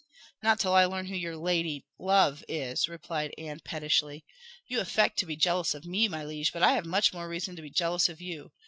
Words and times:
"Not 0.41 0.59
till 0.59 0.73
I 0.73 0.85
learn 0.85 1.05
who 1.05 1.15
your 1.15 1.37
lady 1.37 1.85
love 1.99 2.43
is," 2.49 2.89
replied 2.89 3.35
Anne 3.37 3.59
pettishly. 3.59 4.25
"You 4.65 4.79
affect 4.79 5.19
to 5.19 5.27
be 5.27 5.35
jealous 5.35 5.75
of 5.75 5.85
me, 5.85 6.07
my 6.07 6.23
liege, 6.25 6.51
but 6.51 6.63
I 6.63 6.71
have 6.73 6.87
much 6.87 7.13
more 7.13 7.29
reason 7.29 7.55
to 7.57 7.61
be 7.61 7.69
jealous 7.69 8.09
of 8.09 8.19
you. 8.19 8.51